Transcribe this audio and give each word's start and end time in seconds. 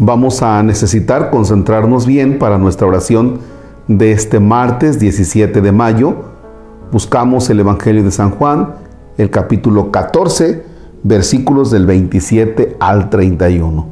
Vamos 0.00 0.42
a 0.42 0.62
necesitar 0.62 1.28
concentrarnos 1.28 2.06
bien 2.06 2.38
para 2.38 2.56
nuestra 2.56 2.86
oración 2.86 3.40
de 3.88 4.12
este 4.12 4.38
martes 4.38 5.00
17 5.00 5.60
de 5.60 5.72
mayo. 5.72 6.14
Buscamos 6.92 7.50
el 7.50 7.58
Evangelio 7.58 8.04
de 8.04 8.12
San 8.12 8.30
Juan, 8.30 8.74
el 9.16 9.28
capítulo 9.28 9.90
14, 9.90 10.64
versículos 11.02 11.72
del 11.72 11.84
27 11.84 12.76
al 12.78 13.10
31. 13.10 13.86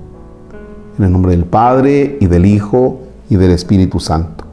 En 0.99 1.05
el 1.05 1.11
nombre 1.11 1.33
del 1.33 1.45
Padre 1.45 2.19
y 2.21 2.27
del 2.27 2.47
Hijo 2.47 3.01
y 3.29 3.35
del 3.35 3.51
Espíritu 3.51 3.99
Santo. 3.99 4.45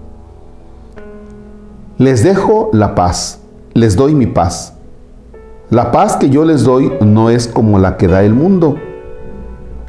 Les 2.00 2.24
dejo 2.24 2.72
la 2.74 2.96
paz, 2.96 3.42
les 3.76 3.96
doy 3.96 4.16
mi 4.16 4.26
paz. 4.26 4.74
La 5.70 5.92
paz 5.92 6.18
que 6.18 6.30
yo 6.30 6.46
les 6.46 6.64
doy 6.64 6.92
no 7.02 7.30
es 7.30 7.48
como 7.48 7.80
la 7.80 7.98
que 7.98 8.08
da 8.08 8.24
el 8.24 8.34
mundo 8.34 8.78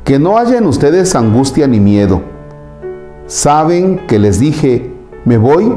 que 0.05 0.19
no 0.19 0.37
haya 0.37 0.59
en 0.59 0.66
ustedes 0.66 1.15
angustia 1.15 1.66
ni 1.66 1.80
miedo. 1.80 2.20
Saben 3.27 4.06
que 4.06 4.18
les 4.18 4.38
dije, 4.38 4.92
me 5.24 5.38
voy, 5.38 5.74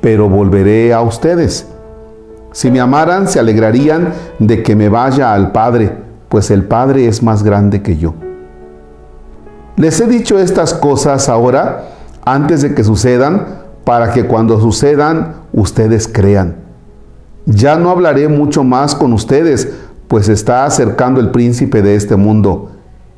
pero 0.00 0.28
volveré 0.28 0.94
a 0.94 1.02
ustedes. 1.02 1.66
Si 2.52 2.70
me 2.70 2.78
amaran, 2.78 3.26
se 3.26 3.40
alegrarían 3.40 4.12
de 4.38 4.62
que 4.62 4.76
me 4.76 4.88
vaya 4.88 5.34
al 5.34 5.50
Padre, 5.50 5.92
pues 6.28 6.52
el 6.52 6.64
Padre 6.64 7.08
es 7.08 7.24
más 7.24 7.42
grande 7.42 7.82
que 7.82 7.96
yo. 7.96 8.14
Les 9.76 10.00
he 10.00 10.06
dicho 10.06 10.38
estas 10.38 10.72
cosas 10.72 11.28
ahora, 11.28 11.88
antes 12.24 12.62
de 12.62 12.72
que 12.72 12.84
sucedan, 12.84 13.64
para 13.84 14.12
que 14.12 14.26
cuando 14.26 14.60
sucedan, 14.60 15.34
ustedes 15.52 16.08
crean. 16.08 16.65
Ya 17.46 17.76
no 17.76 17.90
hablaré 17.90 18.28
mucho 18.28 18.64
más 18.64 18.94
con 18.94 19.12
ustedes, 19.12 19.72
pues 20.08 20.28
está 20.28 20.64
acercando 20.64 21.20
el 21.20 21.30
príncipe 21.30 21.80
de 21.82 21.94
este 21.94 22.16
mundo 22.16 22.70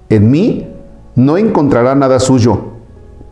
en 0.08 0.30
mí 0.30 0.66
no 1.14 1.36
encontrará 1.36 1.94
nada 1.94 2.18
suyo, 2.18 2.60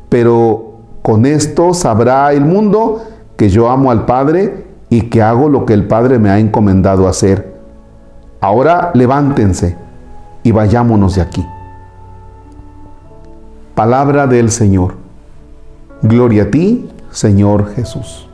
pero 0.08 0.74
con 1.02 1.24
esto 1.24 1.72
sabrá 1.72 2.32
el 2.32 2.44
mundo 2.44 3.02
que 3.36 3.48
yo 3.48 3.70
amo 3.70 3.90
al 3.90 4.04
Padre 4.06 4.66
y 4.88 5.02
que 5.02 5.22
hago 5.22 5.48
lo 5.48 5.64
que 5.64 5.72
el 5.72 5.86
Padre 5.86 6.18
me 6.18 6.30
ha 6.30 6.38
encomendado 6.38 7.08
hacer. 7.08 7.56
Ahora 8.40 8.90
levántense 8.94 9.76
y 10.42 10.52
vayámonos 10.52 11.14
de 11.14 11.22
aquí. 11.22 11.46
Palabra 13.74 14.26
del 14.26 14.50
Señor. 14.50 14.94
Gloria 16.02 16.44
a 16.44 16.50
ti, 16.50 16.90
Señor 17.10 17.74
Jesús. 17.74 18.25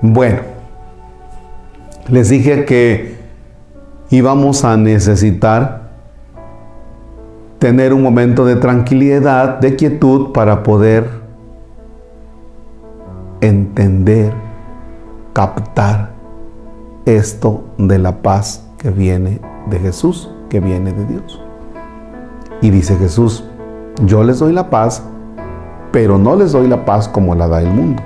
Bueno, 0.00 0.40
les 2.08 2.28
dije 2.28 2.64
que 2.64 3.18
y 4.10 4.20
vamos 4.20 4.64
a 4.64 4.76
necesitar 4.76 5.88
tener 7.58 7.92
un 7.92 8.02
momento 8.02 8.44
de 8.44 8.56
tranquilidad, 8.56 9.58
de 9.58 9.76
quietud 9.76 10.32
para 10.32 10.62
poder 10.62 11.08
entender, 13.40 14.32
captar 15.32 16.10
esto 17.04 17.64
de 17.76 17.98
la 17.98 18.22
paz 18.22 18.64
que 18.78 18.90
viene 18.90 19.40
de 19.68 19.78
Jesús, 19.78 20.30
que 20.48 20.60
viene 20.60 20.92
de 20.92 21.04
Dios. 21.04 21.40
Y 22.62 22.70
dice 22.70 22.96
Jesús, 22.96 23.44
yo 24.04 24.22
les 24.22 24.38
doy 24.38 24.52
la 24.52 24.70
paz, 24.70 25.02
pero 25.90 26.18
no 26.18 26.36
les 26.36 26.52
doy 26.52 26.68
la 26.68 26.84
paz 26.84 27.08
como 27.08 27.34
la 27.34 27.48
da 27.48 27.60
el 27.60 27.70
mundo. 27.70 28.02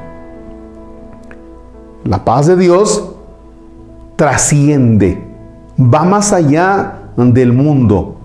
La 2.05 2.25
paz 2.25 2.47
de 2.47 2.56
Dios 2.56 3.14
trasciende 4.17 5.33
va 5.78 6.05
más 6.05 6.33
allá 6.33 6.98
del 7.17 7.53
mundo, 7.53 8.17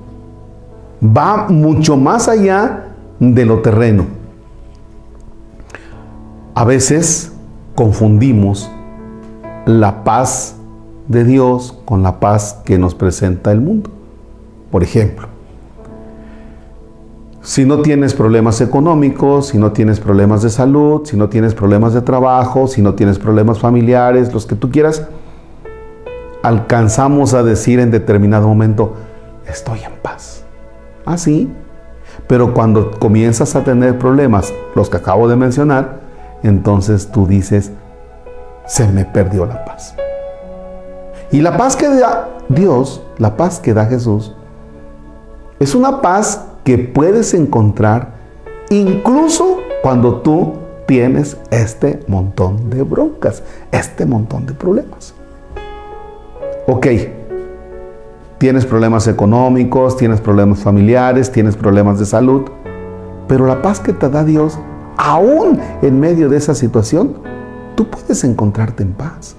va 1.03 1.47
mucho 1.49 1.97
más 1.97 2.27
allá 2.27 2.87
de 3.19 3.45
lo 3.45 3.61
terreno. 3.61 4.05
A 6.55 6.63
veces 6.63 7.31
confundimos 7.75 8.69
la 9.65 10.03
paz 10.03 10.55
de 11.07 11.23
Dios 11.23 11.77
con 11.85 12.03
la 12.03 12.19
paz 12.19 12.61
que 12.65 12.77
nos 12.77 12.95
presenta 12.95 13.51
el 13.51 13.61
mundo. 13.61 13.91
Por 14.71 14.83
ejemplo, 14.83 15.27
si 17.47 17.63
no 17.63 17.81
tienes 17.81 18.13
problemas 18.13 18.59
económicos, 18.59 19.47
si 19.47 19.57
no 19.57 19.71
tienes 19.71 20.01
problemas 20.01 20.41
de 20.41 20.49
salud, 20.49 21.05
si 21.05 21.15
no 21.15 21.29
tienes 21.29 21.53
problemas 21.55 21.93
de 21.93 22.01
trabajo, 22.01 22.67
si 22.67 22.81
no 22.81 22.93
tienes 22.93 23.19
problemas 23.19 23.57
familiares, 23.57 24.33
los 24.33 24.45
que 24.45 24.55
tú 24.55 24.69
quieras, 24.69 25.07
alcanzamos 26.43 27.33
a 27.33 27.43
decir 27.43 27.79
en 27.79 27.89
determinado 27.89 28.49
momento, 28.49 28.95
estoy 29.47 29.79
en 29.79 29.93
paz. 30.01 30.43
Así. 31.05 31.49
¿Ah, 31.49 32.23
Pero 32.27 32.53
cuando 32.53 32.91
comienzas 32.99 33.55
a 33.55 33.63
tener 33.63 33.97
problemas, 33.97 34.53
los 34.75 34.89
que 34.89 34.97
acabo 34.97 35.29
de 35.29 35.37
mencionar, 35.37 36.01
entonces 36.43 37.07
tú 37.13 37.27
dices, 37.27 37.71
se 38.65 38.89
me 38.89 39.05
perdió 39.05 39.45
la 39.45 39.63
paz. 39.63 39.95
Y 41.31 41.39
la 41.39 41.55
paz 41.55 41.77
que 41.77 41.87
da 41.87 42.27
Dios, 42.49 43.01
la 43.17 43.37
paz 43.37 43.61
que 43.61 43.73
da 43.73 43.85
Jesús, 43.85 44.35
es 45.61 45.73
una 45.75 46.01
paz 46.01 46.41
que 46.67 46.77
puedes 46.77 47.33
encontrar 47.33 48.15
incluso 48.69 49.59
cuando 49.81 50.15
tú 50.15 50.55
tienes 50.85 51.37
este 51.49 52.01
montón 52.09 52.69
de 52.69 52.83
broncas, 52.83 53.41
este 53.71 54.05
montón 54.05 54.45
de 54.45 54.51
problemas. 54.51 55.13
Ok, 56.67 56.87
tienes 58.37 58.65
problemas 58.65 59.07
económicos, 59.07 59.95
tienes 59.95 60.19
problemas 60.19 60.59
familiares, 60.59 61.31
tienes 61.31 61.55
problemas 61.55 61.99
de 61.99 62.05
salud, 62.05 62.41
pero 63.29 63.47
la 63.47 63.61
paz 63.61 63.79
que 63.79 63.93
te 63.93 64.09
da 64.09 64.25
Dios, 64.25 64.59
aún 64.97 65.61
en 65.81 66.01
medio 66.01 66.27
de 66.27 66.35
esa 66.35 66.53
situación, 66.53 67.13
tú 67.75 67.87
puedes 67.89 68.25
encontrarte 68.25 68.83
en 68.83 68.91
paz. 68.91 69.37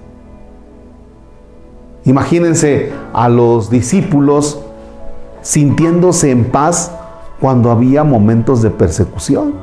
Imagínense 2.07 2.91
a 3.13 3.29
los 3.29 3.69
discípulos 3.69 4.63
sintiéndose 5.43 6.31
en 6.31 6.47
paz 6.47 6.93
cuando 7.41 7.71
había 7.71 8.05
momentos 8.05 8.63
de 8.63 8.71
persecución. 8.71 9.55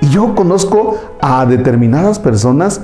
Y 0.00 0.08
yo 0.08 0.34
conozco 0.34 0.96
a 1.20 1.46
determinadas 1.46 2.18
personas 2.18 2.80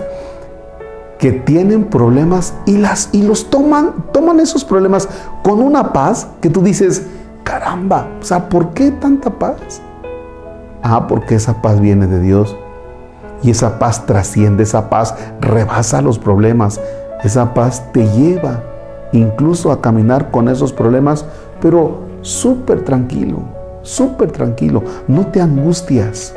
que 1.18 1.32
tienen 1.32 1.84
problemas 1.84 2.54
y, 2.64 2.78
las, 2.78 3.10
y 3.12 3.22
los 3.22 3.50
toman, 3.50 4.06
toman 4.12 4.40
esos 4.40 4.64
problemas 4.64 5.08
con 5.42 5.60
una 5.60 5.92
paz 5.92 6.28
que 6.40 6.48
tú 6.48 6.62
dices, 6.62 7.06
caramba, 7.44 8.08
o 8.20 8.24
sea, 8.24 8.48
¿por 8.48 8.70
qué 8.70 8.90
tanta 8.90 9.30
paz? 9.30 9.82
Ah, 10.82 11.06
porque 11.06 11.34
esa 11.34 11.60
paz 11.60 11.80
viene 11.80 12.06
de 12.06 12.20
Dios. 12.20 12.56
Y 13.42 13.50
esa 13.50 13.78
paz 13.78 14.06
trasciende, 14.06 14.62
esa 14.62 14.90
paz 14.90 15.14
rebasa 15.40 16.02
los 16.02 16.18
problemas. 16.18 16.80
Esa 17.22 17.52
paz 17.52 17.92
te 17.92 18.06
lleva 18.08 18.62
incluso 19.12 19.72
a 19.72 19.80
caminar 19.80 20.30
con 20.30 20.48
esos 20.48 20.72
problemas, 20.72 21.26
pero 21.60 22.09
súper 22.22 22.84
tranquilo, 22.84 23.38
súper 23.82 24.30
tranquilo. 24.30 24.82
No 25.08 25.26
te 25.26 25.40
angustias. 25.40 26.34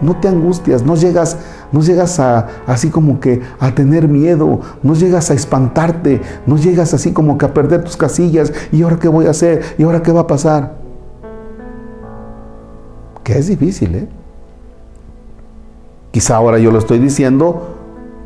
No 0.00 0.14
te 0.16 0.28
angustias, 0.28 0.82
no 0.82 0.94
llegas 0.94 1.38
no 1.72 1.80
llegas 1.80 2.20
a 2.20 2.46
así 2.66 2.90
como 2.90 3.18
que 3.20 3.40
a 3.58 3.74
tener 3.74 4.08
miedo, 4.08 4.60
no 4.82 4.94
llegas 4.94 5.30
a 5.30 5.34
espantarte, 5.34 6.20
no 6.46 6.56
llegas 6.56 6.94
así 6.94 7.12
como 7.12 7.38
que 7.38 7.46
a 7.46 7.54
perder 7.54 7.82
tus 7.82 7.96
casillas 7.96 8.52
y 8.72 8.82
ahora 8.82 8.98
qué 8.98 9.08
voy 9.08 9.26
a 9.26 9.30
hacer 9.30 9.62
y 9.78 9.82
ahora 9.82 10.02
qué 10.02 10.12
va 10.12 10.22
a 10.22 10.26
pasar. 10.26 10.74
Que 13.24 13.38
es 13.38 13.48
difícil, 13.48 13.94
¿eh? 13.94 14.08
Quizá 16.12 16.36
ahora 16.36 16.58
yo 16.58 16.70
lo 16.70 16.78
estoy 16.78 16.98
diciendo 16.98 17.74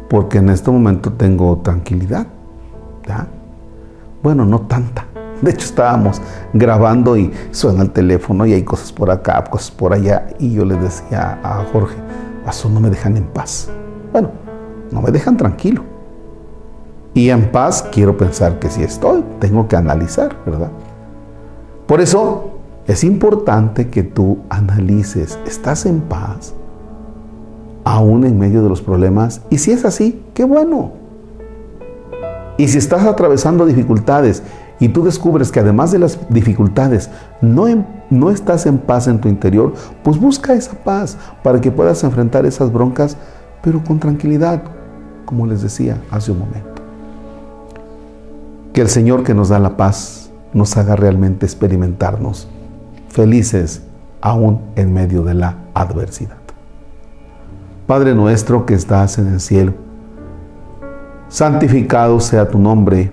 porque 0.09 0.39
en 0.39 0.51
este 0.51 0.71
momento 0.71 1.13
tengo 1.13 1.59
tranquilidad. 1.59 2.27
¿ya? 3.07 3.27
Bueno, 4.23 4.45
no 4.45 4.61
tanta. 4.63 5.10
De 5.43 5.51
hecho, 5.51 5.67
estábamos 5.67 6.21
grabando 6.53 7.17
y 7.17 7.33
suena 7.51 7.83
el 7.83 7.91
teléfono 7.91 8.47
y 8.47 8.53
hay 8.53 8.63
cosas 8.63 8.93
por 8.93 9.11
acá, 9.11 9.43
cosas 9.45 9.71
por 9.71 9.93
allá. 9.93 10.29
Y 10.39 10.53
yo 10.53 10.65
le 10.65 10.77
decía 10.77 11.39
a 11.43 11.65
Jorge, 11.73 11.97
eso 12.49 12.69
no 12.69 12.81
me 12.81 12.91
dejan 12.91 13.17
en 13.17 13.25
paz. 13.25 13.69
Bueno, 14.13 14.31
no 14.91 15.01
me 15.01 15.11
dejan 15.11 15.37
tranquilo. 15.37 15.83
Y 17.15 17.31
en 17.31 17.51
paz 17.51 17.85
quiero 17.91 18.17
pensar 18.17 18.59
que 18.59 18.69
si 18.69 18.83
estoy, 18.83 19.25
tengo 19.41 19.67
que 19.67 19.77
analizar, 19.77 20.37
¿verdad? 20.47 20.71
Por 21.87 22.01
eso 22.01 22.51
es 22.87 23.03
importante 23.03 23.89
que 23.89 24.03
tú 24.03 24.39
analices, 24.49 25.39
¿estás 25.47 25.87
en 25.87 26.01
paz? 26.01 26.55
Aún 27.85 28.25
en 28.25 28.39
medio 28.39 28.63
de 28.63 28.69
los 28.69 28.83
problemas. 28.83 29.41
Y 29.51 29.59
si 29.59 29.73
es 29.73 29.85
así, 29.85 30.23
qué 30.35 30.45
bueno. 30.45 30.93
Y 32.59 32.69
si 32.69 32.79
estás 32.79 33.05
atravesando 33.07 33.65
dificultades 33.65 34.43
y 34.81 34.89
tú 34.89 35.05
descubres 35.05 35.53
que 35.53 35.61
además 35.61 35.93
de 35.93 35.99
las 35.99 36.19
dificultades 36.31 37.11
no, 37.43 37.67
no 38.09 38.31
estás 38.31 38.65
en 38.65 38.79
paz 38.79 39.07
en 39.07 39.21
tu 39.21 39.29
interior, 39.29 39.75
pues 40.03 40.19
busca 40.19 40.55
esa 40.55 40.73
paz 40.73 41.19
para 41.43 41.61
que 41.61 41.71
puedas 41.71 42.03
enfrentar 42.03 42.47
esas 42.47 42.73
broncas, 42.73 43.17
pero 43.63 43.85
con 43.85 44.01
tranquilidad, 44.01 44.63
como 45.27 45.47
les 45.47 45.61
decía 45.61 45.99
hace 46.11 46.33
un 46.33 46.41
momento. 46.41 46.83
Que 48.73 48.81
el 48.81 48.89
Señor 48.89 49.23
que 49.23 49.35
nos 49.35 49.51
da 49.51 49.59
la 49.59 49.77
paz 49.77 50.31
nos 50.55 50.77
haga 50.77 50.97
realmente 50.97 51.45
experimentarnos 51.45 52.49
felices 53.09 53.83
aún 54.23 54.63
en 54.77 54.93
medio 54.93 55.23
de 55.23 55.35
la 55.35 55.57
adversidad. 55.75 56.37
Padre 57.87 58.15
nuestro 58.15 58.65
que 58.67 58.75
estás 58.75 59.19
en 59.19 59.27
el 59.27 59.41
cielo, 59.41 59.75
santificado 61.29 62.21
sea 62.21 62.49
tu 62.49 62.59
nombre, 62.59 63.13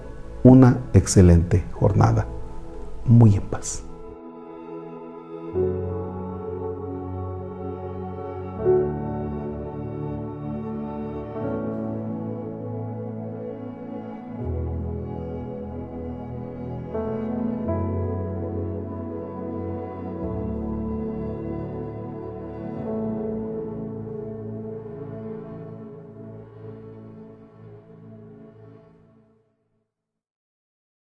una 0.43 0.79
excelente 0.93 1.63
jornada. 1.73 2.27
Muy 3.05 3.35
en 3.35 3.41
paz. 3.43 3.83